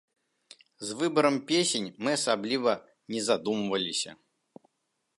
[0.91, 2.73] З выбарам песень мы асабліва
[3.17, 4.19] не задумваліся.